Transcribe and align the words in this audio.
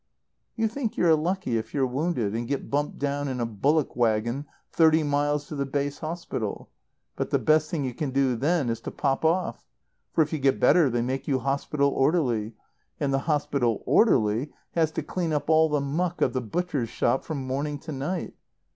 "You 0.55 0.67
think 0.67 0.97
you're 0.97 1.13
lucky 1.13 1.59
if 1.59 1.75
you're 1.75 1.85
wounded 1.85 2.33
and 2.33 2.47
get 2.47 2.71
bumped 2.71 2.97
down 2.97 3.27
in 3.27 3.39
a 3.39 3.45
bullock 3.45 3.95
wagon 3.95 4.47
thirty 4.71 5.03
miles 5.03 5.45
to 5.45 5.55
the 5.55 5.63
base 5.67 5.99
hospital. 5.99 6.71
But 7.15 7.29
the 7.29 7.37
best 7.37 7.69
thing 7.69 7.83
you 7.85 7.93
can 7.93 8.09
do 8.09 8.35
then 8.35 8.71
is 8.71 8.81
to 8.81 8.89
pop 8.89 9.23
off. 9.23 9.63
For 10.11 10.23
if 10.23 10.33
you 10.33 10.39
get 10.39 10.59
better 10.59 10.89
they 10.89 11.03
make 11.03 11.27
you 11.27 11.37
hospital 11.37 11.89
orderly. 11.89 12.53
And 12.99 13.13
the 13.13 13.19
hospital 13.29 13.83
orderly 13.85 14.51
has 14.71 14.89
to 14.93 15.03
clean 15.03 15.31
up 15.33 15.51
all 15.51 15.69
the 15.69 15.79
muck 15.81 16.21
of 16.23 16.33
the 16.33 16.41
butcher's 16.41 16.89
shop 16.89 17.23
from 17.23 17.45
morning 17.45 17.77
to 17.81 17.91
night. 17.91 18.33